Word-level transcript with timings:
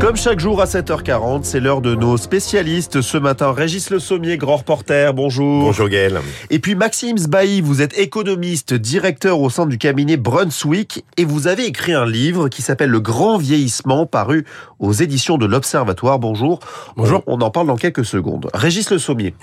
Comme 0.00 0.14
chaque 0.14 0.38
jour 0.38 0.62
à 0.62 0.66
7h40, 0.66 1.40
c'est 1.42 1.58
l'heure 1.58 1.80
de 1.80 1.96
nos 1.96 2.16
spécialistes. 2.16 3.00
Ce 3.00 3.18
matin, 3.18 3.50
Régis 3.50 3.90
Le 3.90 3.98
Sommier, 3.98 4.38
grand 4.38 4.58
reporter, 4.58 5.12
bonjour. 5.12 5.64
Bonjour 5.64 5.88
Gaël. 5.88 6.20
Et 6.50 6.60
puis 6.60 6.76
Maxime 6.76 7.18
Sbailly, 7.18 7.60
vous 7.60 7.82
êtes 7.82 7.98
économiste, 7.98 8.74
directeur 8.74 9.40
au 9.40 9.50
sein 9.50 9.66
du 9.66 9.76
cabinet 9.76 10.16
Brunswick 10.16 11.04
et 11.16 11.24
vous 11.24 11.48
avez 11.48 11.66
écrit 11.66 11.94
un 11.94 12.06
livre 12.06 12.48
qui 12.48 12.62
s'appelle 12.62 12.90
Le 12.90 13.00
Grand 13.00 13.38
Vieillissement, 13.38 14.06
paru 14.06 14.44
aux 14.78 14.92
éditions 14.92 15.36
de 15.36 15.46
l'Observatoire. 15.46 16.20
Bonjour. 16.20 16.60
Bonjour. 16.96 17.24
On, 17.26 17.36
on 17.36 17.40
en 17.40 17.50
parle 17.50 17.66
dans 17.66 17.76
quelques 17.76 18.04
secondes. 18.04 18.48
Régis 18.54 18.88
Le 18.90 18.98
Sommier, 18.98 19.34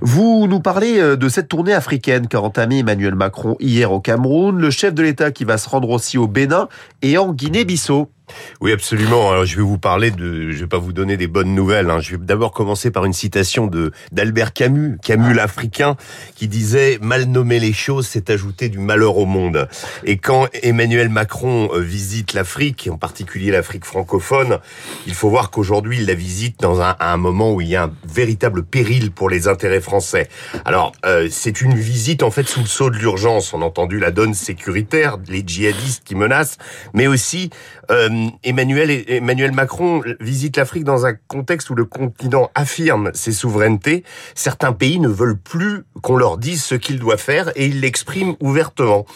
vous 0.00 0.48
nous 0.48 0.60
parlez 0.60 0.98
euh, 0.98 1.16
de 1.16 1.28
cette 1.28 1.46
tournée 1.46 1.72
africaine 1.72 2.26
qu'a 2.26 2.40
entamée 2.40 2.80
Emmanuel 2.80 3.14
Macron 3.14 3.56
hier 3.60 3.92
au 3.92 4.00
Cameroun, 4.00 4.58
le 4.58 4.70
chef 4.70 4.92
de 4.92 5.04
l'État 5.04 5.30
qui 5.30 5.44
va 5.44 5.56
se 5.56 5.68
rendre 5.68 5.90
aussi 5.90 6.18
au 6.18 6.26
Bénin 6.26 6.68
et 7.00 7.16
en 7.16 7.32
Guinée-Bissau. 7.32 8.08
Oui, 8.60 8.72
absolument. 8.72 9.30
Alors, 9.30 9.44
je 9.44 9.56
vais 9.56 9.62
vous 9.62 9.78
parler 9.78 10.10
de, 10.10 10.50
je 10.50 10.58
vais 10.58 10.66
pas 10.66 10.78
vous 10.78 10.92
donner 10.92 11.16
des 11.16 11.26
bonnes 11.26 11.54
nouvelles. 11.54 11.90
Hein. 11.90 12.00
Je 12.00 12.12
vais 12.12 12.18
d'abord 12.18 12.52
commencer 12.52 12.90
par 12.90 13.04
une 13.04 13.12
citation 13.12 13.66
de 13.66 13.92
d'Albert 14.12 14.52
Camus, 14.52 14.98
Camus 15.02 15.34
l'Africain, 15.34 15.96
qui 16.34 16.48
disait 16.48 16.98
"Mal 17.00 17.24
nommer 17.24 17.58
les 17.58 17.72
choses, 17.72 18.06
c'est 18.06 18.30
ajouter 18.30 18.68
du 18.68 18.78
malheur 18.78 19.16
au 19.16 19.26
monde." 19.26 19.68
Et 20.04 20.16
quand 20.18 20.48
Emmanuel 20.62 21.08
Macron 21.08 21.70
euh, 21.72 21.80
visite 21.80 22.32
l'Afrique, 22.34 22.88
en 22.90 22.98
particulier 22.98 23.50
l'Afrique 23.50 23.84
francophone, 23.84 24.58
il 25.06 25.14
faut 25.14 25.30
voir 25.30 25.50
qu'aujourd'hui 25.50 25.98
il 25.98 26.06
la 26.06 26.14
visite 26.14 26.60
dans 26.60 26.80
un, 26.80 26.96
à 26.98 27.12
un 27.12 27.16
moment 27.16 27.52
où 27.52 27.60
il 27.60 27.68
y 27.68 27.76
a 27.76 27.84
un 27.84 27.92
véritable 28.08 28.64
péril 28.64 29.10
pour 29.10 29.30
les 29.30 29.48
intérêts 29.48 29.80
français. 29.80 30.28
Alors, 30.64 30.92
euh, 31.04 31.28
c'est 31.30 31.60
une 31.60 31.74
visite 31.74 32.22
en 32.22 32.30
fait 32.30 32.46
sous 32.46 32.60
le 32.60 32.66
sceau 32.66 32.90
de 32.90 32.96
l'urgence. 32.96 33.52
On 33.54 33.62
a 33.62 33.64
entendu 33.64 33.98
la 33.98 34.10
donne 34.10 34.34
sécuritaire, 34.34 35.18
les 35.28 35.42
djihadistes 35.46 36.02
qui 36.04 36.14
menacent, 36.14 36.58
mais 36.94 37.06
aussi 37.06 37.50
euh, 37.90 38.08
Emmanuel, 38.44 39.04
Emmanuel 39.08 39.52
Macron 39.52 40.02
visite 40.20 40.56
l'Afrique 40.56 40.84
dans 40.84 41.06
un 41.06 41.14
contexte 41.28 41.70
où 41.70 41.74
le 41.74 41.84
continent 41.84 42.50
affirme 42.54 43.10
ses 43.14 43.32
souverainetés. 43.32 44.04
Certains 44.34 44.72
pays 44.72 44.98
ne 44.98 45.08
veulent 45.08 45.38
plus 45.38 45.84
qu'on 46.02 46.16
leur 46.16 46.38
dise 46.38 46.62
ce 46.62 46.74
qu'ils 46.74 46.98
doivent 46.98 47.20
faire 47.20 47.50
et 47.56 47.66
ils 47.66 47.80
l'expriment 47.80 48.36
ouvertement. 48.40 49.06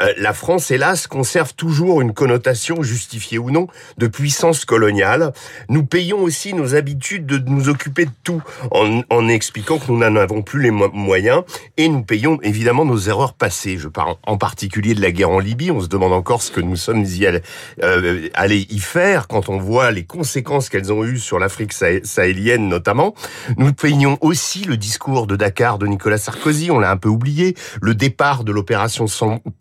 Euh, 0.00 0.12
la 0.16 0.32
France, 0.32 0.70
hélas, 0.70 1.06
conserve 1.06 1.54
toujours 1.54 2.00
une 2.00 2.12
connotation, 2.12 2.82
justifiée 2.82 3.38
ou 3.38 3.50
non, 3.50 3.66
de 3.98 4.06
puissance 4.06 4.64
coloniale. 4.64 5.32
Nous 5.68 5.84
payons 5.84 6.20
aussi 6.22 6.54
nos 6.54 6.74
habitudes 6.74 7.26
de 7.26 7.38
nous 7.38 7.68
occuper 7.68 8.06
de 8.06 8.10
tout 8.24 8.42
en, 8.70 9.28
expliquant 9.28 9.78
que 9.78 9.90
nous 9.90 9.98
n'en 9.98 10.16
avons 10.16 10.42
plus 10.42 10.62
les 10.62 10.70
mo 10.70 10.90
moyens 10.92 11.42
et 11.76 11.88
nous 11.88 12.02
payons 12.02 12.38
évidemment 12.42 12.84
nos 12.84 12.98
erreurs 12.98 13.34
passées. 13.34 13.78
Je 13.78 13.88
parle 13.88 14.16
en 14.26 14.36
particulier 14.36 14.94
de 14.94 15.00
la 15.00 15.12
guerre 15.12 15.30
en 15.30 15.38
Libye. 15.38 15.70
On 15.70 15.80
se 15.80 15.88
demande 15.88 16.12
encore 16.12 16.42
ce 16.42 16.50
que 16.50 16.60
nous 16.60 16.76
sommes 16.76 17.04
y 17.04 17.26
allés, 17.26 17.42
euh, 17.82 18.28
allés 18.34 18.51
y 18.58 18.78
faire 18.78 19.28
quand 19.28 19.48
on 19.48 19.58
voit 19.58 19.90
les 19.90 20.04
conséquences 20.04 20.68
qu'elles 20.68 20.92
ont 20.92 21.04
eues 21.04 21.18
sur 21.18 21.38
l'Afrique 21.38 21.72
sahélienne 21.72 22.68
notamment. 22.68 23.14
Nous 23.56 23.72
peignons 23.72 24.18
aussi 24.20 24.64
le 24.64 24.76
discours 24.76 25.26
de 25.26 25.36
Dakar 25.36 25.78
de 25.78 25.86
Nicolas 25.86 26.18
Sarkozy, 26.18 26.70
on 26.70 26.78
l'a 26.78 26.90
un 26.90 26.96
peu 26.96 27.08
oublié, 27.08 27.56
le 27.80 27.94
départ 27.94 28.44
de 28.44 28.52
l'opération 28.52 29.06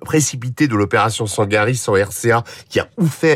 précipité 0.03 0.67
de 0.67 0.75
l'opération 0.75 1.27
Sangaris 1.27 1.83
en 1.87 1.93
RCA 1.93 2.43
qui 2.69 2.79
a 2.79 2.87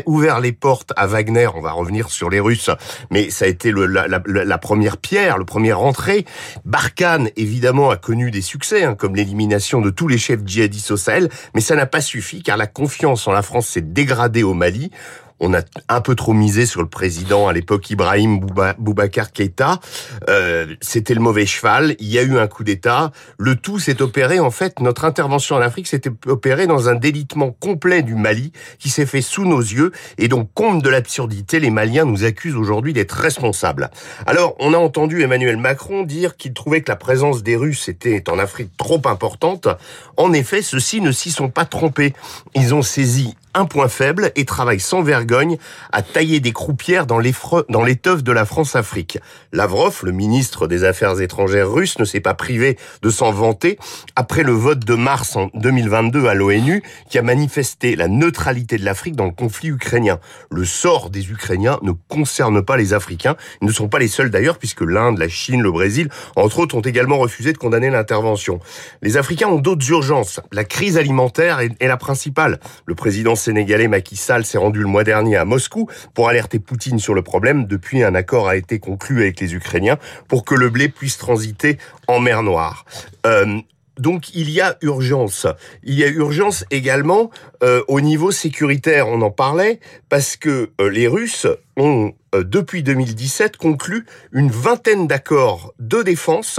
ouvert 0.06 0.40
les 0.40 0.52
portes 0.52 0.92
à 0.96 1.06
Wagner. 1.06 1.48
On 1.54 1.60
va 1.60 1.72
revenir 1.72 2.10
sur 2.10 2.30
les 2.30 2.40
Russes, 2.40 2.70
mais 3.10 3.30
ça 3.30 3.44
a 3.44 3.48
été 3.48 3.72
la, 3.72 4.58
première 4.58 4.96
pierre, 4.96 5.38
le 5.38 5.44
premier 5.44 5.72
entrée. 5.72 6.24
Barkhane, 6.64 7.30
évidemment, 7.36 7.90
a 7.90 7.96
connu 7.96 8.30
des 8.30 8.42
succès, 8.42 8.84
hein, 8.84 8.94
comme 8.94 9.16
l'élimination 9.16 9.80
de 9.80 9.90
tous 9.90 10.08
les 10.08 10.18
chefs 10.18 10.44
djihadistes 10.44 10.90
au 10.90 10.96
Sahel, 10.96 11.28
mais 11.54 11.60
ça 11.60 11.76
n'a 11.76 11.86
pas 11.86 12.00
suffi 12.00 12.42
car 12.42 12.56
la 12.56 12.66
confiance 12.66 13.26
en 13.26 13.32
la 13.32 13.42
France 13.42 13.68
s'est 13.68 13.80
dégradée 13.82 14.42
au 14.42 14.54
Mali 14.54 14.90
on 15.40 15.54
a 15.54 15.60
un 15.88 16.00
peu 16.00 16.14
trop 16.14 16.32
misé 16.32 16.66
sur 16.66 16.80
le 16.80 16.88
président 16.88 17.48
à 17.48 17.52
l'époque 17.52 17.90
Ibrahim 17.90 18.40
Boubacar 18.78 19.32
Keïta. 19.32 19.80
Euh, 20.28 20.66
C'était 20.80 21.14
le 21.14 21.20
mauvais 21.20 21.46
cheval. 21.46 21.94
Il 21.98 22.08
y 22.08 22.18
a 22.18 22.22
eu 22.22 22.38
un 22.38 22.46
coup 22.46 22.64
d'État. 22.64 23.12
Le 23.38 23.56
tout 23.56 23.78
s'est 23.78 24.00
opéré 24.02 24.40
en 24.40 24.50
fait. 24.50 24.80
Notre 24.80 25.04
intervention 25.04 25.56
en 25.56 25.60
Afrique 25.60 25.86
s'était 25.86 26.10
opérée 26.26 26.66
dans 26.66 26.88
un 26.88 26.94
délitement 26.94 27.50
complet 27.50 28.02
du 28.02 28.14
Mali 28.14 28.52
qui 28.78 28.88
s'est 28.88 29.06
fait 29.06 29.20
sous 29.20 29.44
nos 29.44 29.60
yeux. 29.60 29.92
Et 30.18 30.28
donc, 30.28 30.48
compte 30.54 30.82
de 30.82 30.88
l'absurdité, 30.88 31.60
les 31.60 31.70
Maliens 31.70 32.04
nous 32.04 32.24
accusent 32.24 32.56
aujourd'hui 32.56 32.92
d'être 32.92 33.12
responsables. 33.12 33.90
Alors, 34.26 34.54
on 34.58 34.72
a 34.72 34.78
entendu 34.78 35.22
Emmanuel 35.22 35.56
Macron 35.56 36.02
dire 36.02 36.36
qu'il 36.36 36.54
trouvait 36.54 36.80
que 36.80 36.90
la 36.90 36.96
présence 36.96 37.42
des 37.42 37.56
Russes 37.56 37.88
était 37.88 38.28
en 38.30 38.38
Afrique 38.38 38.70
trop 38.76 39.02
importante. 39.04 39.68
En 40.16 40.32
effet, 40.32 40.62
ceux-ci 40.62 41.00
ne 41.00 41.12
s'y 41.12 41.30
sont 41.30 41.50
pas 41.50 41.64
trompés. 41.64 42.14
Ils 42.54 42.74
ont 42.74 42.82
saisi 42.82 43.36
un 43.56 43.64
point 43.64 43.88
faible 43.88 44.32
et 44.36 44.44
travaille 44.44 44.80
sans 44.80 45.02
vergogne 45.02 45.56
à 45.90 46.02
tailler 46.02 46.40
des 46.40 46.52
croupières 46.52 47.06
dans 47.06 47.18
l'étoffe 47.18 48.22
de 48.22 48.32
la 48.32 48.44
France-Afrique. 48.44 49.18
Lavrov, 49.52 50.00
le 50.02 50.12
ministre 50.12 50.66
des 50.66 50.84
Affaires 50.84 51.20
étrangères 51.20 51.70
russe, 51.70 51.98
ne 51.98 52.04
s'est 52.04 52.20
pas 52.20 52.34
privé 52.34 52.78
de 53.02 53.10
s'en 53.10 53.32
vanter 53.32 53.78
après 54.14 54.42
le 54.42 54.52
vote 54.52 54.80
de 54.80 54.94
mars 54.94 55.36
en 55.36 55.48
2022 55.54 56.26
à 56.26 56.34
l'ONU 56.34 56.82
qui 57.08 57.18
a 57.18 57.22
manifesté 57.22 57.96
la 57.96 58.08
neutralité 58.08 58.76
de 58.76 58.84
l'Afrique 58.84 59.16
dans 59.16 59.24
le 59.24 59.30
conflit 59.30 59.68
ukrainien. 59.68 60.18
Le 60.50 60.64
sort 60.64 61.10
des 61.10 61.30
Ukrainiens 61.30 61.78
ne 61.82 61.92
concerne 62.08 62.62
pas 62.62 62.76
les 62.76 62.92
Africains. 62.92 63.36
Ils 63.62 63.68
ne 63.68 63.72
sont 63.72 63.88
pas 63.88 63.98
les 63.98 64.08
seuls 64.08 64.30
d'ailleurs 64.30 64.58
puisque 64.58 64.82
l'Inde, 64.82 65.18
la 65.18 65.28
Chine, 65.28 65.62
le 65.62 65.72
Brésil, 65.72 66.10
entre 66.36 66.58
autres, 66.58 66.76
ont 66.76 66.80
également 66.80 67.18
refusé 67.18 67.52
de 67.52 67.58
condamner 67.58 67.88
l'intervention. 67.88 68.60
Les 69.00 69.16
Africains 69.16 69.48
ont 69.48 69.58
d'autres 69.58 69.88
urgences. 69.90 70.40
La 70.52 70.64
crise 70.64 70.98
alimentaire 70.98 71.60
est, 71.60 71.72
est 71.80 71.88
la 71.88 71.96
principale. 71.96 72.60
Le 72.84 72.94
président 72.94 73.34
sénégalais 73.46 73.86
Macky 73.86 74.16
Sall 74.16 74.44
s'est 74.44 74.58
rendu 74.58 74.80
le 74.80 74.88
mois 74.88 75.04
dernier 75.04 75.36
à 75.36 75.44
Moscou 75.44 75.88
pour 76.14 76.28
alerter 76.28 76.58
Poutine 76.58 76.98
sur 76.98 77.14
le 77.14 77.22
problème. 77.22 77.66
Depuis, 77.66 78.02
un 78.02 78.16
accord 78.16 78.48
a 78.48 78.56
été 78.56 78.80
conclu 78.80 79.20
avec 79.20 79.38
les 79.38 79.54
Ukrainiens 79.54 79.98
pour 80.26 80.44
que 80.44 80.56
le 80.56 80.68
blé 80.68 80.88
puisse 80.88 81.16
transiter 81.16 81.78
en 82.08 82.18
mer 82.18 82.42
Noire. 82.42 82.84
Euh, 83.24 83.60
donc 84.00 84.34
il 84.34 84.50
y 84.50 84.60
a 84.60 84.76
urgence. 84.82 85.46
Il 85.84 85.94
y 85.94 86.02
a 86.02 86.08
urgence 86.08 86.64
également 86.72 87.30
euh, 87.62 87.84
au 87.86 88.00
niveau 88.00 88.32
sécuritaire, 88.32 89.06
on 89.06 89.22
en 89.22 89.30
parlait, 89.30 89.78
parce 90.08 90.36
que 90.36 90.70
euh, 90.80 90.90
les 90.90 91.06
Russes 91.06 91.46
ont, 91.76 92.14
depuis 92.34 92.82
2017, 92.82 93.58
conclu 93.58 94.06
une 94.32 94.50
vingtaine 94.50 95.06
d'accords 95.06 95.72
de 95.78 96.02
défense 96.02 96.58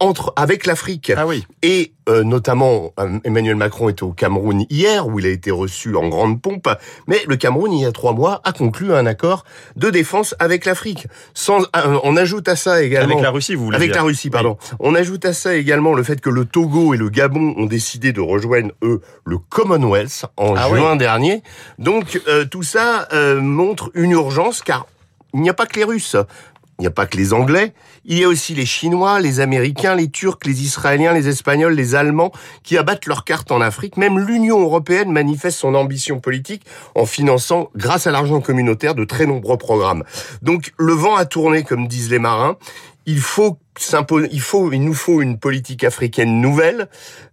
entre 0.00 0.32
avec 0.36 0.66
l'Afrique. 0.66 1.12
Ah 1.16 1.26
oui. 1.26 1.46
Et 1.62 1.92
euh, 2.08 2.24
notamment 2.24 2.92
euh, 2.98 3.18
Emmanuel 3.24 3.56
Macron 3.56 3.88
était 3.88 4.02
au 4.02 4.12
Cameroun 4.12 4.64
hier 4.70 5.06
où 5.06 5.18
il 5.18 5.26
a 5.26 5.30
été 5.30 5.50
reçu 5.50 5.96
en 5.96 6.08
grande 6.08 6.40
pompe, 6.40 6.68
mais 7.06 7.20
le 7.26 7.36
Cameroun 7.36 7.72
il 7.72 7.82
y 7.82 7.86
a 7.86 7.92
trois 7.92 8.12
mois 8.12 8.40
a 8.44 8.52
conclu 8.52 8.92
un 8.94 9.06
accord 9.06 9.44
de 9.76 9.90
défense 9.90 10.34
avec 10.38 10.64
l'Afrique. 10.64 11.06
Sans, 11.34 11.62
euh, 11.62 11.98
on 12.04 12.16
ajoute 12.16 12.48
à 12.48 12.56
ça 12.56 12.82
également 12.82 13.12
avec 13.12 13.24
la 13.24 13.30
Russie, 13.30 13.54
vous 13.54 13.64
voulez 13.64 13.76
avec 13.76 13.90
dire. 13.90 13.96
la 13.96 14.02
Russie, 14.04 14.30
pardon. 14.30 14.56
Oui. 14.60 14.76
On 14.80 14.94
ajoute 14.94 15.24
à 15.24 15.32
ça 15.32 15.54
également 15.54 15.94
le 15.94 16.02
fait 16.02 16.20
que 16.20 16.30
le 16.30 16.44
Togo 16.44 16.94
et 16.94 16.96
le 16.96 17.08
Gabon 17.08 17.54
ont 17.56 17.66
décidé 17.66 18.12
de 18.12 18.20
rejoindre 18.20 18.70
eux 18.82 19.00
le 19.24 19.38
Commonwealth 19.38 20.26
en 20.36 20.54
ah 20.56 20.68
juin 20.68 20.92
oui. 20.92 20.98
dernier. 20.98 21.42
Donc 21.78 22.20
euh, 22.28 22.44
tout 22.44 22.62
ça 22.62 23.08
euh, 23.12 23.40
montre 23.40 23.90
une 23.94 24.12
urgence 24.12 24.62
car 24.62 24.86
il 25.34 25.40
n'y 25.40 25.50
a 25.50 25.54
pas 25.54 25.66
que 25.66 25.78
les 25.78 25.84
Russes. 25.84 26.16
Il 26.78 26.82
n'y 26.82 26.86
a 26.86 26.92
pas 26.92 27.06
que 27.06 27.16
les 27.16 27.32
Anglais, 27.32 27.72
il 28.04 28.18
y 28.18 28.22
a 28.24 28.28
aussi 28.28 28.54
les 28.54 28.64
Chinois, 28.64 29.18
les 29.18 29.40
Américains, 29.40 29.96
les 29.96 30.08
Turcs, 30.08 30.38
les 30.44 30.62
Israéliens, 30.62 31.12
les 31.12 31.26
Espagnols, 31.26 31.74
les 31.74 31.96
Allemands 31.96 32.30
qui 32.62 32.78
abattent 32.78 33.06
leurs 33.06 33.24
cartes 33.24 33.50
en 33.50 33.60
Afrique. 33.60 33.96
Même 33.96 34.20
l'Union 34.20 34.60
européenne 34.60 35.10
manifeste 35.10 35.58
son 35.58 35.74
ambition 35.74 36.20
politique 36.20 36.64
en 36.94 37.04
finançant, 37.04 37.70
grâce 37.74 38.06
à 38.06 38.12
l'argent 38.12 38.40
communautaire, 38.40 38.94
de 38.94 39.02
très 39.02 39.26
nombreux 39.26 39.58
programmes. 39.58 40.04
Donc 40.42 40.72
le 40.78 40.92
vent 40.92 41.16
a 41.16 41.24
tourné, 41.24 41.64
comme 41.64 41.88
disent 41.88 42.10
les 42.10 42.20
marins. 42.20 42.56
Il 43.06 43.18
faut 43.20 43.58
il 44.32 44.40
faut, 44.40 44.72
il 44.72 44.82
nous 44.82 44.94
faut 44.94 45.22
une 45.22 45.38
politique 45.38 45.84
africaine 45.84 46.40
nouvelle. 46.40 46.88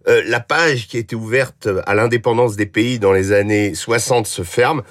Euh, 0.08 0.22
la 0.26 0.40
page 0.40 0.86
qui 0.86 0.96
a 0.96 1.00
été 1.00 1.16
ouverte 1.16 1.68
à 1.86 1.94
l'indépendance 1.94 2.56
des 2.56 2.66
pays 2.66 2.98
dans 2.98 3.12
les 3.12 3.32
années 3.32 3.74
60 3.74 4.26
se 4.26 4.42
ferme. 4.42 4.82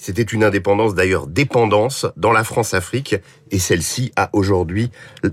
C'était 0.00 0.22
une 0.22 0.44
indépendance 0.44 0.94
d'ailleurs 0.94 1.26
dépendance 1.26 2.06
dans 2.16 2.32
la 2.32 2.44
France-Afrique 2.44 3.16
et 3.50 3.58
celle-ci 3.58 4.12
a 4.16 4.30
aujourd'hui 4.32 4.90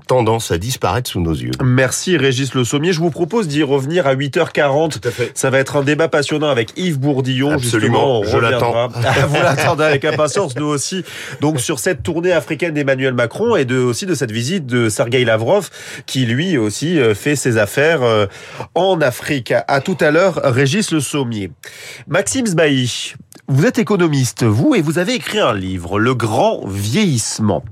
tendance 0.08 0.52
à 0.52 0.58
disparaître 0.58 1.10
sous 1.10 1.20
nos 1.20 1.34
yeux. 1.34 1.52
Merci 1.64 2.18
Régis 2.18 2.54
Le 2.54 2.64
Sommier. 2.64 2.94
Je 2.94 3.00
vous 3.00 3.12
propose 3.12 3.48
d'y 3.48 3.64
revenir 3.64 4.08
à 4.08 4.16
8h40. 4.16 5.00
Tout 5.00 5.08
à 5.08 5.12
fait. 5.12 5.32
Ça 5.36 5.50
va 5.50 5.60
être 5.60 5.76
un 5.76 5.84
débat 5.84 6.08
passionnant 6.08 6.50
avec 6.50 6.74
Yves 6.78 7.00
Bourdillon. 7.00 7.52
Absolument, 7.52 8.24
Justement, 8.24 8.40
je 8.40 8.42
l'attends. 8.42 8.88
vous 9.28 9.36
l'attendez 9.36 9.84
avec 9.84 10.06
impatience, 10.06 10.56
nous 10.56 10.66
aussi. 10.66 11.04
Donc 11.42 11.60
sur 11.60 11.80
cette 11.80 12.04
tournée 12.04 12.32
africaine 12.32 12.74
d'Emmanuel 12.74 13.14
Macron 13.14 13.56
et 13.56 13.66
de, 13.66 13.78
aussi 13.78 14.06
de 14.06 14.16
cette 14.16 14.32
visite 14.32 14.66
de 14.66 14.90
Sergei 14.90 15.26
Lavrov 15.26 15.70
qui 16.06 16.26
lui 16.26 16.58
aussi 16.58 17.00
euh, 17.00 17.14
fait 17.14 17.36
ses 17.36 17.58
affaires 17.58 18.04
euh, 18.04 18.26
en 18.74 19.00
Afrique. 19.02 19.54
À 19.68 19.82
tout 19.82 19.98
à 20.00 20.12
l'heure, 20.12 20.40
Régis 20.44 20.92
Le 20.92 21.00
Sommier. 21.00 21.52
Maxime 22.08 22.46
Sbailly, 22.46 23.16
Vous 23.48 23.68
êtes 23.68 23.78
économiste, 23.78 24.44
vous, 24.44 24.74
et 24.74 24.82
vous 24.82 24.98
avez 24.98 25.14
écrit 25.14 25.38
un 25.38 25.54
livre, 25.54 26.00
Le 26.00 26.16
Grand 26.16 26.66
Vieillissement. 26.66 27.64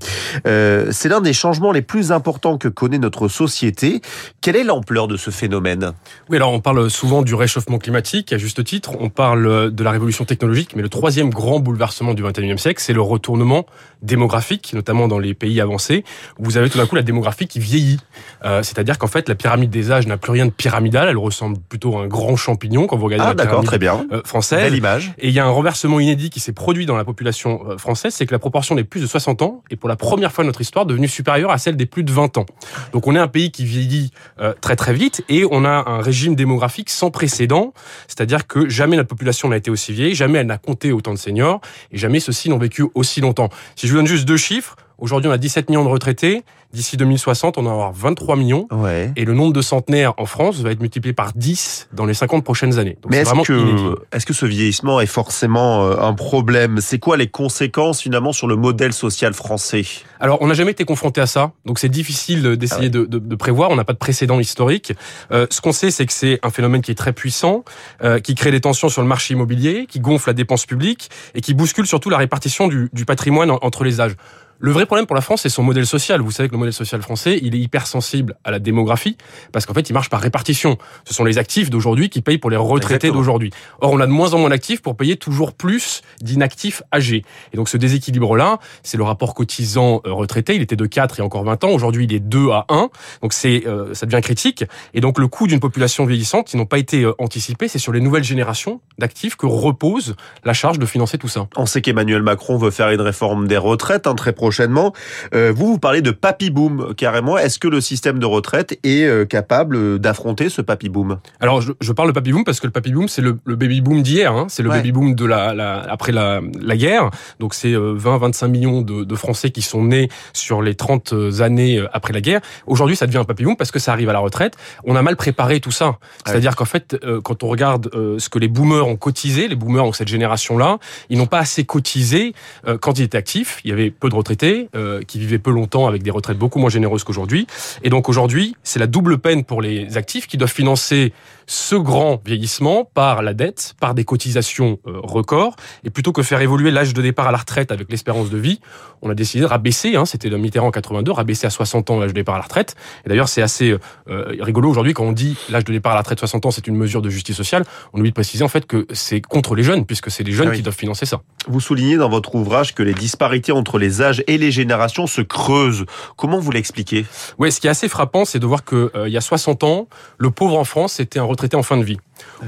Euh, 0.46 0.90
c'est 0.92 1.10
l'un 1.10 1.20
des 1.20 1.34
changements 1.34 1.72
les 1.72 1.82
plus 1.82 2.12
importants 2.12 2.60
que 2.60 2.68
connaît 2.68 3.00
notre 3.00 3.28
société. 3.28 4.02
Quelle 4.42 4.56
est 4.56 4.64
l'ampleur 4.64 5.08
de 5.08 5.18
ce 5.18 5.32
phénomène? 5.32 5.94
Oui, 6.30 6.38
alors 6.38 6.52
on 6.54 6.60
parle 6.60 6.92
souvent 6.92 7.24
du 7.24 7.34
réchauffement 7.34 7.80
climatique, 7.80 8.32
à 8.34 8.38
juste 8.38 8.64
titre. 8.64 8.92
On 9.00 9.10
parle 9.10 9.72
de 9.72 9.84
la 9.84 9.90
révolution 9.90 10.26
technologique, 10.26 10.76
mais 10.76 10.84
le 10.84 10.90
troisième 10.90 11.32
grand 11.32 11.60
bouleversement 11.60 12.14
du 12.14 12.22
XXIe 12.22 12.60
siècle, 12.60 12.80
c'est 12.80 12.94
le 12.94 13.02
retournement 13.02 13.66
démographique, 14.04 14.74
notamment 14.76 15.08
dans 15.08 15.18
les 15.18 15.34
pays 15.34 15.60
avancés. 15.60 16.04
Où 16.38 16.44
vous 16.46 16.58
avez 16.58 16.70
tout 16.70 16.78
d'un 16.78 16.86
coup 16.86 16.96
la 16.98 17.02
démographie 17.02 17.48
qui 17.48 17.58
vieillit. 17.60 18.00
Euh, 18.46 18.62
C'est-à-dire 18.62 19.00
qu'en 19.00 19.08
fait, 19.08 19.28
la 19.28 19.34
pyramide 19.34 19.72
des 19.72 19.92
âges 19.92 20.06
n'a 20.06 20.18
plus 20.18 20.34
rien 20.34 20.46
de 20.46 20.52
pyramidal. 20.52 21.10
Elle 21.10 21.18
ressemble 21.18 21.58
plutôt 21.68 21.98
à 21.98 22.04
un 22.04 22.08
grand 22.08 22.36
champignon 22.36 22.86
quand 22.86 22.96
vous 22.98 23.06
regardez 23.06 23.26
Ah, 23.26 23.34
la 23.36 23.44
pyramide 23.48 23.66
très 23.66 23.80
bien. 23.80 24.06
euh, 24.12 24.22
française. 24.24 24.62
Belle 24.62 24.76
image. 24.76 25.14
Et 25.18 25.30
il 25.30 25.34
y 25.34 25.40
a 25.40 25.46
un 25.48 25.63
renversement 25.64 26.02
inédit 26.02 26.30
qui 26.30 26.42
s'est 26.42 26.52
produit 26.52 26.86
dans 26.86 26.98
la 26.98 27.06
population 27.06 27.62
euh, 27.70 27.78
française, 27.78 28.14
c'est 28.14 28.26
que 28.26 28.34
la 28.34 28.40
proportion 28.40 28.76
des 28.76 28.84
plus 28.84 29.00
de 29.00 29.08
60 29.08 29.42
ans 29.44 29.64
est 29.70 29.78
pour 29.78 29.88
la 29.88 29.96
première 29.96 30.34
fois 30.34 30.44
de 30.44 30.48
notre 30.48 30.60
histoire 30.60 30.86
devenue 30.86 31.08
supérieure 31.08 31.52
à 31.52 31.58
celle 31.58 31.78
des 31.78 31.86
plus 31.86 32.04
de 32.04 32.12
20 32.12 32.38
ans. 32.38 32.46
Donc 32.92 33.08
on 33.08 33.16
est 33.16 33.20
un 33.20 33.30
pays 33.30 33.50
qui 33.50 33.64
vieillit 33.64 34.12
euh, 34.42 34.54
très 34.60 34.76
très 34.76 34.94
vite 34.94 35.24
et 35.30 35.46
on 35.50 35.64
a 35.64 35.90
un 35.90 36.02
régime 36.02 36.36
démographique 36.36 36.90
sans 36.90 37.12
précédent, 37.12 37.74
c'est-à-dire 38.10 38.46
que 38.46 38.68
jamais 38.68 38.98
notre 38.98 39.08
population 39.08 39.48
n'a 39.48 39.56
été 39.56 39.72
aussi 39.72 39.94
vieille, 39.94 40.16
jamais 40.16 40.40
elle 40.40 40.48
n'a 40.48 40.58
compté 40.58 40.92
autant 40.92 41.14
de 41.14 41.18
seniors 41.18 41.62
et 41.94 41.98
jamais 41.98 42.20
ceux-ci 42.20 42.50
n'ont 42.50 42.58
vécu 42.58 42.84
aussi 42.94 43.22
longtemps. 43.22 43.48
Si 43.78 43.88
je 43.88 43.94
vous 43.94 44.00
donne 44.00 44.08
juste 44.08 44.26
deux 44.26 44.36
chiffres, 44.36 44.76
aujourd'hui 45.04 45.30
on 45.30 45.34
a 45.34 45.38
17 45.38 45.70
millions 45.70 45.84
de 45.84 45.90
retraités, 45.90 46.44
d'ici 46.74 46.98
2060 46.98 47.58
on 47.60 47.66
en 47.68 47.72
aura 47.72 47.92
23 47.94 48.36
millions. 48.36 48.68
Ouais. 48.72 49.12
Et 49.16 49.26
le 49.26 49.34
nombre 49.34 49.54
de 49.54 49.62
centenaires 49.62 50.14
en 50.18 50.26
France 50.26 50.60
va 50.62 50.72
être 50.72 50.80
multiplié 50.80 51.14
par 51.14 51.34
10 51.36 51.90
dans 51.94 52.06
les 52.06 52.14
50 52.16 52.44
prochaines 52.44 52.80
années. 52.80 52.98
Donc 53.02 53.12
Mais 53.12 53.18
est-ce 53.18 53.30
que, 53.44 53.96
est-ce 54.12 54.26
que 54.26 54.34
ce 54.34 54.46
vieillissement 54.48 55.00
est 55.02 55.06
forcément 55.06 55.84
euh, 55.86 55.98
un 56.00 56.14
problème? 56.14 56.80
C'est 56.82 56.98
quoi 57.00 57.18
les 57.18 57.28
conséquences 57.28 58.02
finalement 58.02 58.32
sur 58.34 58.48
le 58.48 58.56
modèle 58.56 58.94
social 58.94 59.34
français? 59.34 59.84
Alors, 60.20 60.38
on 60.42 60.48
n'a 60.48 60.54
jamais 60.54 60.72
été 60.72 60.86
confronté 60.86 61.20
à 61.20 61.28
ça, 61.28 61.52
donc 61.66 61.80
c'est 61.80 61.90
difficile 61.90 62.56
d'essayer 62.56 62.86
Ah 62.88 62.90
de, 62.90 63.06
de- 63.06 63.20
de 63.20 63.36
prévoir. 63.36 63.72
On 63.72 63.76
n'a 63.76 63.84
pas 63.84 63.92
de 63.94 63.98
précédent 63.98 64.40
historique. 64.40 64.94
Euh, 65.34 65.46
ce 65.50 65.60
qu'on 65.60 65.74
sait, 65.74 65.92
c'est 65.92 66.06
que 66.06 66.14
c'est 66.14 66.40
un 66.44 66.50
phénomène 66.50 66.82
qui 66.82 66.92
est 66.92 66.96
très 66.96 67.12
puissant, 67.12 67.66
euh, 68.04 68.20
qui 68.20 68.34
crée 68.34 68.52
des 68.52 68.62
tensions 68.62 68.88
sur 68.88 69.02
le 69.02 69.08
marché 69.08 69.34
immobilier, 69.34 69.86
qui 69.88 70.00
gonfle 70.00 70.30
la 70.30 70.34
dépense 70.34 70.66
publique 70.66 71.10
et 71.36 71.42
qui 71.42 71.54
bouscule 71.54 71.86
surtout 71.86 72.10
la 72.10 72.18
répartition 72.18 72.70
du, 72.70 72.90
du 72.94 73.04
patrimoine 73.04 73.52
en- 73.52 73.60
entre 73.62 73.84
les 73.84 74.00
âges. 74.00 74.16
Le 74.66 74.72
vrai 74.72 74.86
problème 74.86 75.06
pour 75.06 75.16
la 75.18 75.22
France, 75.22 75.42
c'est 75.42 75.50
son 75.50 75.62
modèle 75.62 75.86
social. 75.86 76.22
Vous 76.22 76.32
savez 76.32 76.48
que 76.48 76.54
le 76.54 76.58
modèle 76.58 76.72
social 76.72 77.02
français, 77.02 77.38
il 77.44 77.54
est 77.54 77.60
hypersensible 77.60 78.38
à 78.46 78.52
la 78.52 78.60
démographie, 78.60 79.18
parce 79.52 79.66
qu'en 79.66 79.74
fait, 79.74 79.90
il 79.90 79.94
marche 79.94 80.10
par 80.10 80.22
répartition. 80.22 80.78
Ce 81.04 81.14
sont 81.14 81.26
les 81.26 81.38
actifs 81.38 81.70
d'aujourd'hui 81.70 82.10
qui 82.10 82.22
payent 82.22 82.38
pour 82.38 82.50
les 82.50 82.56
retraités 82.56 83.12
d'aujourd'hui. 83.12 83.50
Or, 83.82 83.92
on 83.92 84.00
a 84.00 84.08
de 84.08 84.12
moins 84.14 84.34
en 84.34 84.38
moins 84.38 84.50
d'actifs 84.50 84.82
pour 84.82 84.96
payer 84.96 85.18
toujours 85.18 85.52
plus 85.52 86.02
d'inactifs 86.22 86.82
âgés. 86.94 87.26
Et 87.52 87.58
donc, 87.58 87.68
ce 87.68 87.76
déséquilibre-là, 87.76 88.60
c'est 88.84 88.96
le 88.96 89.04
rapport 89.04 89.34
cotisant-retraité. 89.34 90.56
Il 90.56 90.62
était 90.62 90.78
de 90.78 90.86
4 90.86 91.16
il 91.16 91.20
y 91.20 91.22
a 91.24 91.26
encore 91.26 91.44
20 91.44 91.66
ans. 91.66 91.72
Aujourd'hui, 91.72 92.06
il 92.06 92.14
est 92.14 92.22
2 92.22 92.52
à 92.52 92.66
1. 92.70 92.90
Donc, 93.22 93.34
c'est, 93.34 93.68
euh, 93.68 93.94
ça 93.94 94.06
devient 94.06 94.22
critique. 94.22 94.64
Et 94.94 95.02
donc, 95.02 95.20
le 95.20 95.28
coût 95.28 95.46
d'une 95.46 95.60
population 95.60 96.06
vieillissante 96.06 96.48
qui 96.48 96.56
n'ont 96.56 96.66
pas 96.66 96.78
été 96.78 97.04
euh, 97.04 97.14
anticipés, 97.20 97.68
c'est 97.68 97.80
sur 97.80 97.92
les 97.92 98.00
nouvelles 98.00 98.24
générations 98.24 98.80
d'actifs 98.98 99.36
que 99.36 99.46
repose 99.46 100.16
la 100.46 100.54
charge 100.54 100.80
de 100.80 100.86
financer 100.86 101.18
tout 101.18 101.28
ça. 101.28 101.50
On 101.58 101.66
sait 101.66 101.82
qu'Emmanuel 101.82 102.22
Macron 102.22 102.56
veut 102.56 102.72
faire 102.72 102.92
une 102.92 103.02
réforme 103.02 103.46
des 103.50 103.58
retraites 103.58 104.08
hein, 104.08 104.16
très 104.16 104.32
prochainement. 104.54 104.94
Euh, 105.34 105.52
vous, 105.56 105.66
vous 105.74 105.80
parlez 105.80 106.02
de 106.04 106.12
papy 106.12 106.52
boom 106.52 106.94
carrément. 106.96 107.38
Est-ce 107.40 107.58
que 107.58 107.68
le 107.68 107.82
système 107.82 108.20
de 108.20 108.26
retraite 108.28 108.78
est 108.84 109.04
euh, 109.04 109.26
capable 109.26 109.98
d'affronter 109.98 110.50
ce 110.50 110.62
papy 110.62 110.90
boom? 110.90 111.18
Alors, 111.40 111.62
je, 111.62 111.72
je 111.82 111.92
parle 111.92 112.10
de 112.10 112.14
papy 112.14 112.32
boom 112.32 112.44
parce 112.44 112.60
que 112.60 112.68
le 112.68 112.72
papy 112.72 112.92
boom, 112.92 113.08
c'est 113.08 113.24
le, 113.24 113.40
le 113.46 113.56
baby 113.56 113.82
boom 113.82 114.04
d'hier. 114.04 114.32
Hein. 114.32 114.46
C'est 114.50 114.62
le 114.62 114.70
Ouais. 114.70 114.78
baby 114.78 114.92
boom 114.92 115.16
de 115.16 115.26
la, 115.26 115.54
la 115.56 115.82
après 115.90 116.12
la, 116.12 116.40
la 116.62 116.78
guerre. 116.78 117.10
Donc, 117.40 117.54
c'est 117.56 117.74
20-25 117.74 118.48
millions 118.48 118.82
de, 118.82 119.04
de 119.04 119.16
Français 119.16 119.50
qui 119.50 119.62
sont 119.64 119.84
nés 119.84 120.10
sur 120.34 120.62
les 120.62 120.76
30 120.76 121.14
années 121.42 121.80
euh, 121.80 121.88
après 121.94 122.14
la 122.14 122.22
guerre. 122.22 122.42
Aujourd'hui, 122.68 122.96
ça 122.96 123.08
devient 123.08 123.18
un 123.18 123.24
papy 123.24 123.44
boom 123.44 123.56
parce 123.56 123.72
que 123.72 123.80
ça 123.80 123.92
arrive 123.92 124.10
à 124.10 124.14
la 124.14 124.20
retraite. 124.20 124.54
On 124.84 124.96
a 124.96 125.02
mal 125.02 125.16
préparé 125.16 125.60
tout 125.62 125.72
ça. 125.72 125.98
C'est-à-dire 126.28 126.56
qu'en 126.56 126.66
fait, 126.66 126.96
euh, 127.04 127.22
quand 127.22 127.42
on 127.44 127.48
regarde 127.48 127.90
euh, 127.96 128.20
ce 128.20 128.30
que 128.30 128.38
les 128.40 128.48
boomers 128.48 128.88
ont 128.88 128.98
cotisé, 128.98 129.48
les 129.48 129.56
boomers 129.56 129.86
ont 129.86 129.94
cette 129.94 130.08
génération-là, 130.10 130.78
ils 131.10 131.18
n'ont 131.18 131.26
pas 131.28 131.40
assez 131.40 131.64
cotisé 131.66 132.34
euh, 132.68 132.78
quand 132.78 133.00
ils 133.00 133.04
étaient 133.04 133.18
actifs. 133.18 133.60
Il 133.64 133.70
y 133.70 133.74
avait 133.74 133.90
peu 133.92 134.10
de 134.10 134.16
retraités 134.16 134.43
euh, 134.44 135.02
qui 135.02 135.20
vivaient 135.20 135.40
peu 135.40 135.52
longtemps 135.52 135.88
avec 135.88 136.04
des 136.04 136.12
retraites 136.12 136.38
beaucoup 136.38 136.60
moins 136.60 136.70
généreuses 136.70 137.04
qu'aujourd'hui. 137.04 137.48
Et 137.84 137.90
donc 137.90 138.10
aujourd'hui, 138.10 138.56
c'est 138.64 138.80
la 138.80 138.88
double 138.88 139.18
peine 139.18 139.44
pour 139.44 139.62
les 139.62 139.98
actifs 139.98 140.28
qui 140.28 140.38
doivent 140.38 140.52
financer 140.52 141.14
ce 141.48 141.76
grand 141.76 142.22
vieillissement 142.26 142.86
par 142.94 143.22
la 143.22 143.34
dette, 143.34 143.76
par 143.80 143.94
des 143.94 144.06
cotisations 144.06 144.80
euh, 144.88 145.00
records. 145.02 145.56
Et 145.84 145.90
plutôt 145.90 146.12
que 146.12 146.24
faire 146.24 146.42
évoluer 146.42 146.72
l'âge 146.72 146.94
de 146.94 147.02
départ 147.02 147.28
à 147.28 147.32
la 147.32 147.38
retraite 147.38 147.72
avec 147.72 147.90
l'espérance 147.92 148.30
de 148.30 148.38
vie, 148.38 148.60
on 149.02 149.10
a 149.10 149.16
décidé 149.16 149.42
de 149.42 149.48
rabaisser, 149.48 149.96
hein, 149.96 150.06
c'était 150.06 150.30
Mitterrand 150.30 150.68
en 150.68 150.72
82, 150.72 151.12
rabaisser 151.12 151.46
à 151.46 151.50
60 151.50 151.90
ans 151.90 152.00
l'âge 152.00 152.10
de 152.10 152.16
départ 152.16 152.36
à 152.36 152.38
la 152.38 152.44
retraite. 152.46 152.76
Et 153.06 153.10
d'ailleurs, 153.10 153.28
c'est 153.28 153.42
assez 153.42 153.76
euh, 154.10 154.36
rigolo 154.40 154.70
aujourd'hui 154.70 154.94
quand 154.94 155.04
on 155.04 155.12
dit 155.12 155.38
l'âge 155.50 155.66
de 155.66 155.74
départ 155.74 155.92
à 155.92 155.96
la 155.96 156.02
retraite 156.02 156.20
60 156.20 156.46
ans, 156.46 156.52
c'est 156.52 156.68
une 156.68 156.76
mesure 156.78 157.02
de 157.02 157.10
justice 157.10 157.36
sociale. 157.36 157.66
On 157.94 158.00
oublie 158.00 158.12
de 158.12 158.16
préciser 158.16 158.44
en 158.44 158.48
fait 158.48 158.66
que 158.66 158.88
c'est 158.94 159.20
contre 159.22 159.56
les 159.56 159.64
jeunes, 159.64 159.86
puisque 159.86 160.10
c'est 160.10 160.24
les 160.24 160.32
jeunes 160.32 160.48
Ah 160.48 160.52
oui. 160.52 160.58
qui 160.58 160.64
doivent 160.64 160.76
financer 160.78 161.06
ça. 161.06 161.22
Vous 161.48 161.60
soulignez 161.60 161.98
dans 161.98 162.10
votre 162.10 162.36
ouvrage 162.36 162.74
que 162.74 162.84
les 162.84 162.94
disparités 162.94 163.52
entre 163.52 163.78
les 163.78 164.02
âges 164.02 164.24
et 164.28 164.38
les 164.38 164.52
générations 164.52 165.08
se 165.08 165.22
creusent. 165.22 165.86
Comment 166.16 166.40
vous 166.40 166.52
l'expliquez? 166.52 167.06
Ouais, 167.38 167.52
ce 167.52 167.60
qui 167.60 167.68
est 167.68 167.72
assez 167.72 167.90
frappant, 167.90 168.24
c'est 168.26 168.40
de 168.40 168.46
voir 168.46 168.64
que 168.64 168.92
euh, 168.96 169.08
il 169.08 169.14
y 169.14 169.18
a 169.18 169.22
60 169.22 169.64
ans, 169.64 169.88
le 170.18 170.32
pauvre 170.32 170.58
en 170.58 170.64
France 170.64 170.94
c'était 170.94 171.20
un 171.20 171.24
retraité 171.34 171.56
en 171.56 171.64
fin 171.64 171.78
de 171.78 171.84
vie. 171.84 171.98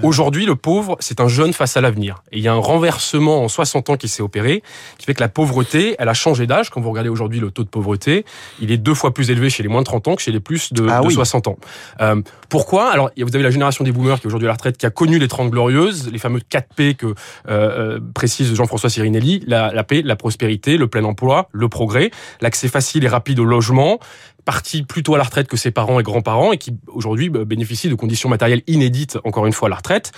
Aujourd'hui, 0.03 0.45
le 0.45 0.55
pauvre, 0.55 0.97
c'est 0.99 1.19
un 1.19 1.27
jeune 1.27 1.53
face 1.53 1.77
à 1.77 1.81
l'avenir. 1.81 2.23
Et 2.31 2.37
il 2.37 2.43
y 2.43 2.47
a 2.47 2.53
un 2.53 2.59
renversement 2.59 3.43
en 3.43 3.47
60 3.47 3.89
ans 3.89 3.97
qui 3.97 4.07
s'est 4.07 4.21
opéré, 4.21 4.63
qui 4.97 5.05
fait 5.05 5.13
que 5.13 5.21
la 5.21 5.29
pauvreté, 5.29 5.95
elle 5.99 6.09
a 6.09 6.13
changé 6.13 6.47
d'âge. 6.47 6.69
Quand 6.69 6.81
vous 6.81 6.89
regardez 6.89 7.09
aujourd'hui 7.09 7.39
le 7.39 7.51
taux 7.51 7.63
de 7.63 7.69
pauvreté, 7.69 8.25
il 8.59 8.71
est 8.71 8.77
deux 8.77 8.93
fois 8.93 9.13
plus 9.13 9.29
élevé 9.31 9.49
chez 9.49 9.63
les 9.63 9.69
moins 9.69 9.81
de 9.81 9.85
30 9.85 10.07
ans 10.07 10.15
que 10.15 10.21
chez 10.21 10.31
les 10.31 10.39
plus 10.39 10.73
de, 10.73 10.87
Ah 10.89 11.01
de 11.01 11.07
oui. 11.07 11.13
60 11.13 11.47
ans. 11.47 11.57
Euh, 12.01 12.21
pourquoi? 12.49 12.91
Alors, 12.91 13.09
vous 13.17 13.35
avez 13.35 13.43
la 13.43 13.51
génération 13.51 13.83
des 13.83 13.91
boomers 13.91 14.19
qui 14.19 14.25
est 14.25 14.27
aujourd'hui 14.27 14.47
à 14.47 14.49
la 14.49 14.53
retraite, 14.53 14.77
qui 14.77 14.85
a 14.85 14.89
connu 14.89 15.19
les 15.19 15.27
30 15.27 15.49
glorieuses, 15.49 16.11
les 16.11 16.19
fameux 16.19 16.39
4 16.39 16.67
P 16.75 16.93
que 16.95 17.07
euh, 17.07 17.13
euh, 17.47 17.99
précise 18.13 18.53
Jean-François 18.53 18.89
Sirinelli, 18.89 19.43
la, 19.47 19.73
la 19.73 19.83
paix, 19.83 20.01
la 20.03 20.15
prospérité, 20.15 20.77
le 20.77 20.87
plein 20.87 21.03
emploi, 21.03 21.49
le 21.51 21.69
progrès, 21.69 22.11
l'accès 22.41 22.67
facile 22.67 23.03
et 23.05 23.07
rapide 23.07 23.39
au 23.39 23.45
logement, 23.45 23.99
parti 24.45 24.83
plutôt 24.83 25.15
à 25.15 25.17
la 25.17 25.23
retraite 25.23 25.47
que 25.47 25.57
ses 25.57 25.71
parents 25.71 25.99
et 25.99 26.03
grands-parents 26.03 26.53
et 26.53 26.57
qui 26.57 26.77
aujourd'hui 26.87 27.29
bah, 27.29 27.43
bénéficient 27.45 27.89
de 27.89 27.95
conditions 27.95 28.29
matérielles 28.29 28.61
inédites, 28.67 29.17
encore 29.25 29.45
une 29.45 29.53
fois, 29.53 29.67
à 29.67 29.71
la 29.71 29.75
retraite. 29.77 30.11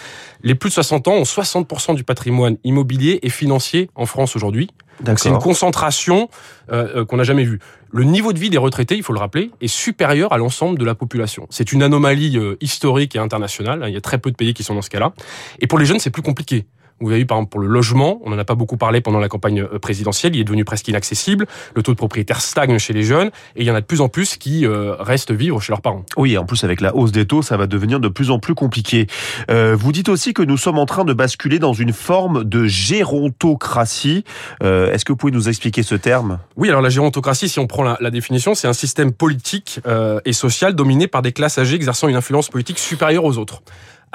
Les 0.44 0.54
plus 0.54 0.70
de 0.70 0.74
60 0.76 1.08
ans 1.08 1.14
ont 1.14 1.24
60% 1.24 1.96
du 1.96 2.04
patrimoine 2.04 2.58
immobilier 2.64 3.20
et 3.24 3.30
financier 3.30 3.90
en 3.96 4.06
France 4.06 4.36
aujourd'hui. 4.36 4.70
C'est 5.18 5.30
une 5.30 5.38
concentration 5.38 6.30
euh, 6.72 7.02
euh, 7.02 7.06
qu'on 7.06 7.18
n'a 7.18 7.24
jamais 7.24 7.44
vue. 7.44 7.60
Le 7.92 8.04
niveau 8.04 8.34
de 8.34 8.40
vie 8.40 8.50
des 8.50 8.58
retraités, 8.58 8.96
il 8.96 9.04
faut 9.04 9.14
le 9.14 9.20
rappeler, 9.20 9.52
est 9.62 9.68
supérieur 9.68 10.34
à 10.34 10.38
l'ensemble 10.38 10.78
de 10.80 10.86
la 10.86 10.96
population. 10.96 11.48
C'est 11.50 11.72
une 11.72 11.84
anomalie 11.84 12.38
euh, 12.38 12.58
historique 12.62 13.16
et 13.16 13.20
internationale. 13.20 13.84
Il 13.88 13.94
y 13.94 13.98
a 13.98 14.02
très 14.02 14.18
peu 14.18 14.32
de 14.32 14.36
pays 14.36 14.54
qui 14.54 14.64
sont 14.64 14.76
dans 14.76 14.82
ce 14.82 14.90
cas-là. 14.90 15.14
Et 15.60 15.68
pour 15.68 15.78
les 15.80 15.86
jeunes, 15.86 16.00
c'est 16.00 16.10
plus 16.10 16.24
compliqué. 16.24 16.66
Vous 17.00 17.10
avez 17.10 17.20
vu, 17.20 17.26
par 17.26 17.38
exemple, 17.38 17.52
pour 17.52 17.60
le 17.60 17.68
logement, 17.68 18.20
on 18.24 18.32
n'en 18.32 18.38
a 18.38 18.46
pas 18.46 18.56
beaucoup 18.56 18.78
parlé 18.78 19.02
pendant 19.02 19.20
la 19.20 19.30
campagne 19.30 19.62
euh, 19.62 19.80
présidentielle, 19.80 20.36
il 20.36 20.42
est 20.42 20.44
devenu 20.44 20.66
presque 20.66 20.88
inaccessible, 20.88 21.46
le 21.76 21.84
taux 21.84 21.92
de 21.92 21.98
propriétaire 21.98 22.42
stagne 22.42 22.78
chez 22.80 22.94
les 22.94 23.04
jeunes, 23.04 23.28
et 23.56 23.62
il 23.62 23.66
y 23.66 23.72
en 23.72 23.76
a 23.76 23.82
de 23.82 23.86
plus 23.86 24.02
en 24.02 24.10
plus 24.10 24.38
qui 24.38 24.66
euh, 24.66 24.96
restent 25.00 25.32
vivre 25.32 25.62
chez 25.62 25.72
leurs 25.72 25.82
parents. 25.82 26.06
Oui, 26.18 26.38
en 26.38 26.46
plus 26.46 26.64
avec 26.64 26.82
la 26.82 26.96
hausse 26.96 27.12
des 27.12 27.26
taux, 27.26 27.42
ça 27.42 27.58
va 27.58 27.68
devenir 27.68 28.00
de 28.00 28.08
plus 28.08 28.32
en 28.32 28.40
plus 28.40 28.56
compliqué. 28.56 29.08
Euh, 29.52 29.76
vous 29.78 29.92
dites 29.92 30.10
aussi 30.10 30.34
que 30.34 30.42
nous 30.42 30.58
sommes 30.58 30.80
en 30.80 30.86
train 30.86 31.06
de 31.06 31.14
basculer 31.14 31.60
dans 31.60 31.74
une 31.74 31.94
forme 31.94 32.44
de 32.44 32.66
gérontocratie. 32.66 34.24
Euh, 34.64 34.92
Est-ce 34.92 35.06
que 35.06 35.12
vous 35.12 35.18
pouvez 35.18 35.32
nous 35.32 35.50
expliquer 35.50 35.84
ce 35.84 35.96
terme? 35.96 36.40
Oui, 36.56 36.70
alors 36.70 36.82
la 36.82 36.90
gérontocratie, 36.90 37.50
si 37.50 37.60
on 37.60 37.68
prend 37.68 37.84
la, 37.84 37.98
la 38.00 38.12
définition, 38.12 38.56
c'est 38.56 38.68
un 38.68 38.74
système 38.74 39.12
politique 39.12 39.80
euh, 39.86 40.20
et 40.26 40.34
social 40.34 40.74
dominé 40.74 41.08
par 41.08 41.22
des 41.22 41.32
classes 41.32 41.58
âgées 41.58 41.76
exerçant 41.76 42.08
une 42.08 42.16
influence 42.16 42.50
politique 42.50 42.80
supérieure 42.80 43.24
aux 43.24 43.38
autres. 43.38 43.62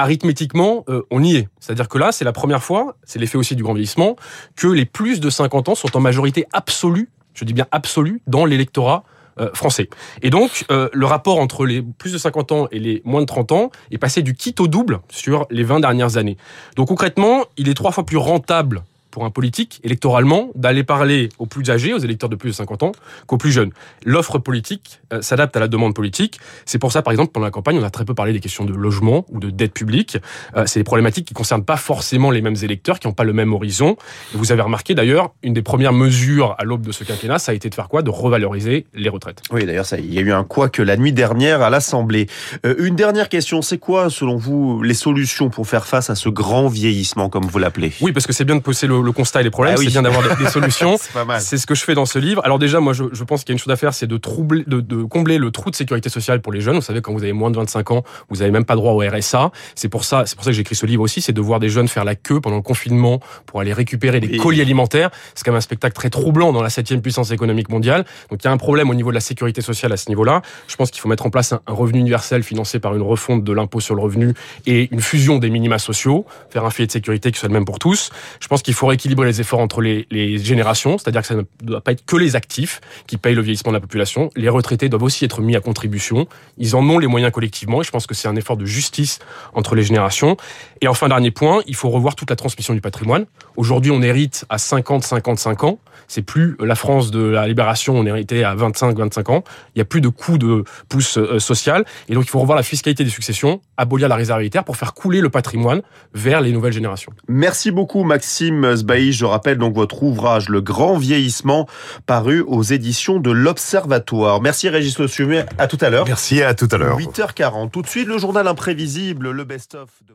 Arithmétiquement, 0.03 0.85
euh, 0.89 1.03
on 1.13 1.23
y 1.23 1.37
est. 1.37 1.49
C'est-à-dire 1.61 1.89
que 1.89 1.97
là, 1.97 2.11
c'est 2.11 2.25
la 2.25 2.33
première 2.33 2.61
fois, 2.61 2.97
c'est 3.05 3.21
l'effet 3.21 3.39
aussi 3.39 3.55
du 3.55 3.63
grand 3.63 3.73
vieillissement, 3.73 4.17
que 4.57 4.67
les 4.67 4.85
plus 4.85 5.21
de 5.21 5.31
50 5.31 5.69
ans 5.69 5.75
sont 5.77 5.97
en 5.97 6.01
majorité 6.01 6.45
absolue, 6.53 7.09
je 7.35 7.45
dis 7.45 7.53
bien 7.53 7.69
absolue, 7.71 8.21
dans 8.27 8.45
l'électorat 8.45 9.05
euh, 9.39 9.49
français. 9.55 9.89
Et 10.21 10.31
donc, 10.31 10.65
euh, 10.73 10.89
le 10.93 11.07
rapport 11.07 11.39
entre 11.39 11.65
les 11.67 11.83
plus 11.83 12.13
de 12.13 12.19
50 12.19 12.51
ans 12.51 12.67
et 12.73 12.81
les 12.81 13.01
moins 13.05 13.21
de 13.21 13.27
30 13.27 13.53
ans 13.53 13.71
est 13.93 13.99
passé 13.99 14.23
du 14.23 14.35
kit 14.35 14.57
au 14.59 14.67
double 14.67 14.99
sur 15.09 15.47
les 15.51 15.63
20 15.63 15.79
dernières 15.79 16.17
années. 16.17 16.37
Donc 16.75 16.89
concrètement, 16.89 17.45
il 17.57 17.69
est 17.69 17.75
trois 17.75 17.93
fois 17.93 18.05
plus 18.05 18.17
rentable 18.17 18.83
pour 19.13 19.25
un 19.25 19.31
politique, 19.31 19.81
électoralement, 19.85 20.51
d'aller 20.57 20.83
parler 20.83 21.29
aux 21.39 21.47
plus 21.47 21.71
âgés, 21.71 21.95
aux 21.95 21.99
électeurs 21.99 22.29
de 22.29 22.35
plus 22.35 22.51
de 22.51 22.55
50 22.55 22.83
ans, 22.83 22.93
qu'aux 23.27 23.37
plus 23.37 23.53
jeunes. 23.53 23.71
L'offre 24.05 24.39
politique 24.39 25.01
euh, 25.13 25.23
s'adapte 25.23 25.57
à 25.57 25.61
la 25.61 25.69
demande 25.69 25.95
politique. 25.95 26.41
C'est 26.65 26.79
pour 26.79 26.91
ça, 26.91 27.03
par 27.03 27.13
exemple, 27.13 27.31
pendant 27.31 27.47
la 27.47 27.53
campagne, 27.53 27.79
on 27.79 27.85
a 27.85 27.91
très 27.91 28.05
peu 28.05 28.15
parlé 28.15 28.33
des 28.33 28.41
questions 28.41 28.65
de 28.65 28.73
logement 28.73 29.25
ou 29.29 29.39
de 29.39 29.51
dette 29.51 29.75
publique. 29.75 30.19
Euh, 30.57 30.65
c'est 30.67 30.81
des 30.81 30.85
problématiques 30.85 31.29
qui 31.29 31.35
concernent 31.35 31.65
pas 31.65 31.77
forcément 31.77 32.31
les 32.31 32.41
mêmes 32.41 32.57
électeurs, 32.63 32.99
qui 32.99 33.07
n'ont 33.07 33.13
pas 33.13 33.25
le 33.25 33.33
même 33.33 33.53
horizon. 33.53 33.97
Et 34.35 34.39
vous 34.39 34.51
avez 34.51 34.63
remarqué 34.63 34.95
d'ailleurs, 34.95 35.33
une 35.43 35.53
des 35.53 35.63
premières 35.63 35.93
mesures 35.93 36.57
à 36.59 36.65
l'aube 36.65 36.87
de 36.87 36.93
ce 36.93 37.05
quinquennat, 37.05 37.39
ça 37.39 37.53
a 37.53 37.55
été 37.55 37.69
de 37.69 37.75
faire 37.75 37.89
quoi? 37.89 38.03
De 38.03 38.11
revaloriser 38.11 38.87
les 38.95 39.09
retraites. 39.09 39.43
Oui, 39.53 39.67
d'ailleurs, 39.67 39.87
il 39.99 40.13
y 40.13 40.19
a 40.19 40.23
eu 40.23 40.33
un 40.33 40.45
quoi 40.45 40.71
que 40.71 40.83
la 40.83 40.97
nuit 40.97 41.13
dernière 41.13 41.61
à 41.61 41.69
l'Assemblée. 41.69 42.27
Euh, 42.65 42.75
une 42.79 42.97
dernière 42.97 43.29
question, 43.29 43.61
c'est 43.61 43.79
quoi, 43.79 44.09
selon 44.09 44.37
vous, 44.37 44.83
les 44.83 44.95
solutions 44.95 45.51
pour 45.51 45.67
faire 45.67 45.87
face 45.87 46.09
à 46.09 46.15
ce 46.15 46.29
grand 46.29 46.69
vieillissement, 46.69 47.29
comme 47.29 47.45
vous 47.45 47.59
l'appelez? 47.59 47.93
Oui, 48.01 48.13
parce 48.13 48.27
que 48.27 48.33
c'est 48.33 48.45
bien 48.45 48.57
de 48.57 48.61
poser 48.61 48.87
le, 48.87 49.02
le 49.05 49.13
constat 49.13 49.41
et 49.41 49.45
les 49.45 49.51
problèmes, 49.51 49.75
Ah 49.77 49.81
oui. 49.81 49.87
c'est 49.87 49.93
bien 49.93 50.03
d'avoir 50.03 50.23
des, 50.37 50.45
des 50.45 50.51
solutions. 50.51 50.97
C'est 51.39 51.59
ce 51.59 51.67
que 51.67 51.75
je 51.75 51.85
fais 51.85 51.95
dans 51.95 52.07
ce 52.07 52.19
livre. 52.19 52.43
Alors 52.45 52.59
déjà, 52.59 52.81
moi, 52.81 52.93
je, 52.93 53.05
je 53.13 53.25
pense 53.25 53.41
qu'il 53.45 53.51
y 53.51 53.53
a 53.53 53.55
une 53.55 53.59
chose 53.59 53.73
à 53.73 53.77
faire, 53.77 53.95
c'est 53.95 54.07
de, 54.07 54.17
troubler, 54.17 54.65
de, 54.67 54.81
de 54.81 55.03
combler 55.05 55.39
le 55.39 55.51
trou 55.51 55.71
de 55.71 55.77
sécurité 55.77 56.09
sociale 56.09 56.41
pour 56.41 56.53
les 56.53 56.61
jeunes. 56.61 56.77
Vous 56.77 56.83
savez, 56.83 57.01
quand 57.01 57.13
vous 57.13 57.23
avez 57.23 57.33
moins 57.33 57.51
de 57.51 57.57
25 57.57 57.91
ans, 57.91 58.05
vous 58.31 58.37
n'avez 58.39 58.51
même 58.51 58.65
pas 58.65 58.75
droit 58.77 58.93
au 58.93 58.99
RSA. 59.01 59.51
C'est 59.75 59.89
pour 59.89 60.05
ça, 60.05 60.25
c'est 60.27 60.35
pour 60.37 60.45
ça 60.45 60.51
que 60.51 60.55
j'ai 60.55 60.63
écrit 60.63 60.75
ce 60.77 60.87
livre 60.87 61.03
aussi, 61.03 61.21
c'est 61.21 61.33
de 61.33 61.41
voir 61.41 61.61
des 61.61 61.69
jeunes 61.69 61.89
faire 61.89 62.05
la 62.05 62.15
queue 62.15 62.41
pendant 62.41 62.57
le 62.57 62.63
confinement 62.63 63.21
pour 63.47 63.61
aller 63.61 63.73
récupérer 63.73 64.21
des 64.21 64.37
colis 64.39 64.61
alimentaires. 64.61 65.11
C'est 65.35 65.45
quand 65.45 65.53
même 65.53 65.59
un 65.59 65.61
spectacle 65.61 65.95
très 65.95 66.11
troublant 66.11 66.53
dans 66.53 66.63
la 66.63 66.71
septième 66.71 67.03
puissance 67.03 67.31
économique 67.31 67.69
mondiale. 67.69 68.05
Donc 68.31 68.41
il 68.43 68.47
y 68.47 68.49
a 68.49 68.53
un 68.53 68.57
problème 68.57 68.91
au 68.91 68.95
niveau 68.95 69.11
de 69.11 69.15
la 69.15 69.21
sécurité 69.21 69.61
sociale 69.61 69.93
à 69.93 69.97
ce 69.97 70.09
niveau-là. 70.09 70.43
Je 70.69 70.77
pense 70.77 70.91
qu'il 70.91 71.01
faut 71.01 71.09
mettre 71.09 71.27
en 71.27 71.31
place 71.31 71.53
un, 71.53 71.61
un 71.67 71.73
revenu 71.73 71.99
universel 72.01 72.43
financé 72.43 72.79
par 72.79 72.95
une 72.95 73.03
refonte 73.03 73.45
de 73.45 73.53
l'impôt 73.53 73.81
sur 73.81 73.95
le 73.95 74.03
revenu 74.03 74.35
et 74.67 74.89
une 74.93 75.01
fusion 75.01 75.39
des 75.39 75.51
minima 75.51 75.79
sociaux, 75.79 76.27
faire 76.51 76.65
un 76.65 76.71
filet 76.71 76.87
de 76.87 76.93
sécurité 76.93 77.31
qui 77.31 77.39
soit 77.39 77.49
le 77.49 77.55
même 77.55 77.65
pour 77.65 77.79
tous. 77.79 78.11
Je 78.41 78.49
pense 78.49 78.63
qu'il 78.63 78.75
faut 78.75 78.87
rééquilibrer 78.93 79.27
les 79.27 79.41
efforts 79.41 79.61
entre 79.61 79.81
les, 79.81 80.39
générations, 80.39 80.99
c'est-à-dire 80.99 81.23
que 81.23 81.27
ça 81.27 81.35
ne 81.35 81.43
doit 81.63 81.81
pas 81.81 81.93
être 81.93 82.05
que 82.05 82.17
les 82.17 82.37
actifs 82.37 82.81
qui 83.07 83.17
payent 83.17 83.35
le 83.35 83.43
vieillissement 83.43 83.73
de 83.73 83.77
la 83.77 83.81
population. 83.81 84.31
Les 84.37 84.49
retraités 84.49 84.89
doivent 84.89 85.03
aussi 85.03 85.25
être 85.25 85.41
mis 85.41 85.57
à 85.57 85.61
contribution. 85.61 86.27
Ils 86.59 86.77
en 86.77 86.89
ont 86.89 86.99
les 86.99 87.07
moyens 87.07 87.33
collectivement 87.33 87.81
et 87.81 87.85
je 87.85 87.91
pense 87.91 88.07
que 88.07 88.15
c'est 88.15 88.29
un 88.29 88.37
effort 88.37 88.57
de 88.57 88.67
justice 88.67 89.19
entre 89.55 89.75
les 89.75 89.83
générations. 89.83 90.37
Et 90.81 90.89
enfin, 90.89 91.09
dernier 91.09 91.31
point, 91.31 91.63
il 91.67 91.75
faut 91.75 91.91
revoir 91.91 92.15
toute 92.15 92.31
la 92.31 92.37
transmission 92.37 92.75
du 92.75 92.81
patrimoine. 92.81 93.27
Aujourd'hui, 93.57 93.91
on 93.91 94.03
hérite 94.03 94.45
à 94.49 94.59
50, 94.59 95.05
55 95.05 95.65
ans. 95.65 95.79
C'est 96.09 96.23
plus 96.23 96.57
la 96.61 96.75
France 96.75 97.11
de 97.11 97.23
la 97.23 97.47
libération, 97.47 97.97
on 97.97 98.05
héritait 98.05 98.45
à 98.45 98.55
25, 98.55 98.99
25 98.99 99.31
ans. 99.31 99.45
Il 99.75 99.79
n'y 99.79 99.83
a 99.83 99.85
plus 99.87 100.01
de 100.01 100.09
coût 100.09 100.37
de 100.37 100.65
pouce 100.89 101.17
euh, 101.17 101.39
social. 101.39 101.85
Et 102.09 102.15
donc, 102.15 102.25
il 102.25 102.31
faut 102.31 102.41
revoir 102.41 102.57
la 102.57 102.63
fiscalité 102.63 103.05
des 103.05 103.11
successions, 103.11 103.61
abolir 103.77 104.09
la 104.09 104.17
réserve 104.17 104.43
pour 104.65 104.77
faire 104.77 104.95
couler 104.95 105.21
le 105.21 105.31
patrimoine 105.31 105.83
vers 106.15 106.41
les 106.41 106.53
nouvelles 106.53 106.73
générations. 106.73 107.13
Merci 107.29 107.71
beaucoup 107.71 108.05
Maxime 108.05 108.75
Sbaï. 108.83 109.13
Je 109.13 109.25
rappelle 109.25 109.59
donc 109.59 109.75
votre 109.75 110.03
ouvrage 110.03 110.49
Le 110.49 110.61
Grand 110.61 110.97
Vieillissement 110.97 111.69
paru 112.07 112.45
aux 112.47 112.63
éditions 112.63 113.19
de 113.19 113.31
l'Observatoire. 113.31 114.41
Merci 114.41 114.69
Régis 114.69 114.99
Le 114.99 115.09
Sommier. 115.09 115.45
À 115.59 115.67
tout 115.67 115.79
à 115.81 115.91
l'heure. 115.91 116.05
Merci 116.07 116.43
à 116.43 116.55
tout 116.55 116.69
à 116.71 116.77
l'heure. 116.77 116.99
8h40. 116.99 117.71
Tout 117.71 117.83
de 117.83 117.87
suite 117.89 118.09
le 118.09 118.19
journal 118.19 118.47
imprévisible, 118.47 119.31
le 119.31 119.45
best-of 119.45 119.89
de 120.07 120.15